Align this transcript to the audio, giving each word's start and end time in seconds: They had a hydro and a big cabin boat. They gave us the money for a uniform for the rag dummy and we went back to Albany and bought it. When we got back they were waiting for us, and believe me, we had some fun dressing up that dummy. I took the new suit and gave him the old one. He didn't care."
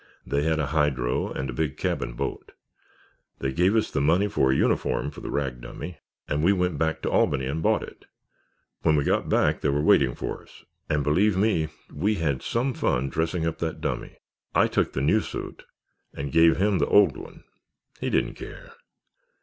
They 0.25 0.41
had 0.41 0.57
a 0.57 0.65
hydro 0.73 1.31
and 1.31 1.47
a 1.47 1.53
big 1.53 1.77
cabin 1.77 2.13
boat. 2.13 2.53
They 3.37 3.53
gave 3.53 3.75
us 3.75 3.91
the 3.91 4.01
money 4.01 4.27
for 4.27 4.51
a 4.51 4.55
uniform 4.55 5.11
for 5.11 5.21
the 5.21 5.29
rag 5.29 5.61
dummy 5.61 5.99
and 6.27 6.43
we 6.43 6.53
went 6.53 6.79
back 6.79 7.03
to 7.03 7.11
Albany 7.11 7.45
and 7.45 7.61
bought 7.61 7.83
it. 7.83 8.05
When 8.81 8.95
we 8.95 9.03
got 9.03 9.29
back 9.29 9.61
they 9.61 9.69
were 9.69 9.83
waiting 9.83 10.15
for 10.15 10.41
us, 10.41 10.65
and 10.89 11.03
believe 11.03 11.37
me, 11.37 11.67
we 11.93 12.15
had 12.15 12.41
some 12.41 12.73
fun 12.73 13.09
dressing 13.09 13.45
up 13.45 13.59
that 13.59 13.79
dummy. 13.79 14.17
I 14.55 14.65
took 14.65 14.93
the 14.93 15.01
new 15.01 15.19
suit 15.21 15.65
and 16.15 16.31
gave 16.31 16.57
him 16.57 16.79
the 16.79 16.87
old 16.87 17.15
one. 17.15 17.43
He 17.99 18.09
didn't 18.09 18.33
care." 18.33 18.71